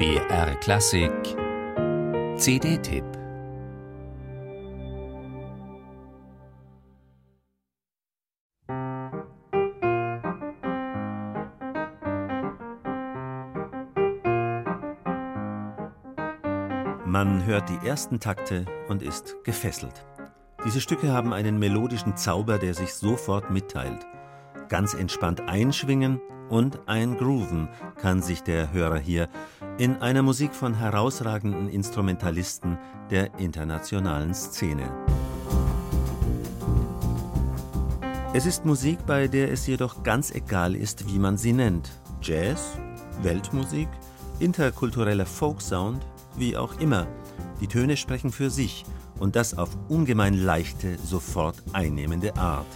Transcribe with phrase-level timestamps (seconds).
[0.00, 1.12] BR Klassik
[2.38, 3.04] CD-Tipp
[17.04, 20.06] Man hört die ersten Takte und ist gefesselt.
[20.64, 24.06] Diese Stücke haben einen melodischen Zauber, der sich sofort mitteilt.
[24.70, 27.68] Ganz entspannt einschwingen und eingrooven
[28.00, 29.28] kann sich der Hörer hier
[29.78, 32.78] in einer Musik von herausragenden Instrumentalisten
[33.10, 34.88] der internationalen Szene.
[38.32, 41.90] Es ist Musik, bei der es jedoch ganz egal ist, wie man sie nennt.
[42.22, 42.78] Jazz,
[43.22, 43.88] Weltmusik,
[44.38, 47.08] interkultureller Folksound, wie auch immer.
[47.60, 48.84] Die Töne sprechen für sich
[49.18, 52.68] und das auf ungemein leichte, sofort einnehmende Art.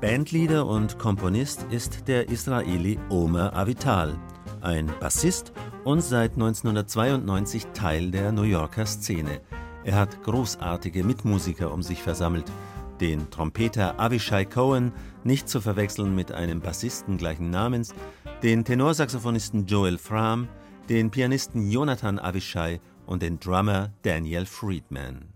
[0.00, 4.18] Bandleader und Komponist ist der Israeli Omer Avital,
[4.62, 5.52] ein Bassist
[5.84, 9.42] und seit 1992 Teil der New Yorker Szene.
[9.84, 12.50] Er hat großartige Mitmusiker um sich versammelt.
[13.02, 14.92] Den Trompeter Avishai Cohen,
[15.22, 17.92] nicht zu verwechseln mit einem Bassisten gleichen Namens,
[18.42, 20.48] den Tenorsaxophonisten Joel Fram,
[20.88, 25.29] den Pianisten Jonathan Avishai und den Drummer Daniel Friedman.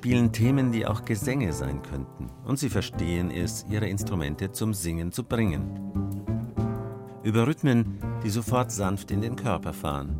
[0.00, 5.12] Spielen Themen, die auch Gesänge sein könnten, und sie verstehen es, ihre Instrumente zum Singen
[5.12, 5.78] zu bringen.
[7.22, 10.16] Über Rhythmen, die sofort sanft in den Körper fahren.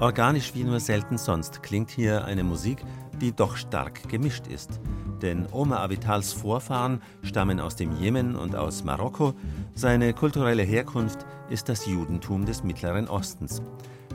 [0.00, 2.78] Organisch wie nur selten sonst klingt hier eine Musik,
[3.20, 4.80] die doch stark gemischt ist.
[5.20, 9.34] Denn Omar Avitals Vorfahren stammen aus dem Jemen und aus Marokko.
[9.74, 13.60] Seine kulturelle Herkunft ist das Judentum des Mittleren Ostens.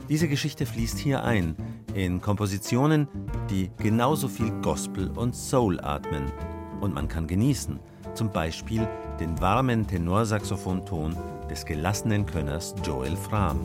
[0.08, 1.54] Diese Geschichte fließt hier ein,
[1.94, 3.08] in Kompositionen,
[3.48, 6.32] die genauso viel Gospel und Soul atmen.
[6.80, 7.78] Und man kann genießen,
[8.14, 8.86] zum Beispiel
[9.20, 11.16] den warmen Tenorsaxophonton
[11.48, 13.60] des gelassenen Könners Joel Fram.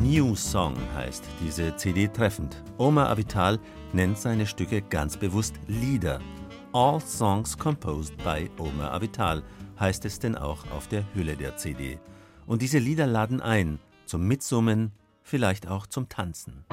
[0.00, 2.62] New Song heißt diese CD treffend.
[2.78, 3.58] Omar Avital
[3.92, 6.20] nennt seine Stücke ganz bewusst Lieder.
[6.74, 9.44] All Songs Composed by Omar Avital
[9.78, 12.00] heißt es denn auch auf der Hülle der CD.
[12.48, 14.90] Und diese Lieder laden ein zum Mitsummen,
[15.22, 16.64] vielleicht auch zum Tanzen.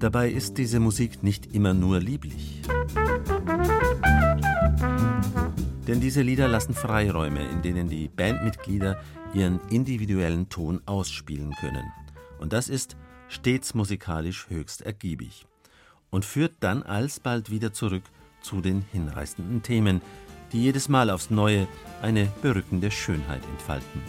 [0.00, 2.62] Dabei ist diese Musik nicht immer nur lieblich.
[5.86, 8.98] Denn diese Lieder lassen Freiräume, in denen die Bandmitglieder
[9.34, 11.84] ihren individuellen Ton ausspielen können.
[12.38, 12.96] Und das ist
[13.28, 15.46] stets musikalisch höchst ergiebig.
[16.08, 18.04] Und führt dann alsbald wieder zurück
[18.40, 20.00] zu den hinreißenden Themen,
[20.52, 21.68] die jedes Mal aufs Neue
[22.00, 24.00] eine berückende Schönheit entfalten.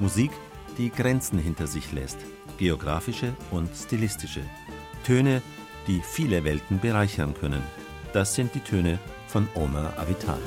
[0.00, 0.32] Musik,
[0.76, 2.18] die Grenzen hinter sich lässt,
[2.58, 4.42] geografische und stilistische.
[5.02, 5.42] Töne,
[5.86, 7.62] die viele Welten bereichern können.
[8.12, 10.40] Das sind die Töne von Omar Avital.